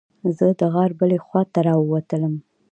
زه 0.37 0.47
د 0.59 0.61
غار 0.73 0.91
بلې 0.99 1.17
خوا 1.25 1.41
ته 1.53 1.59
راووتلم. 1.67 2.33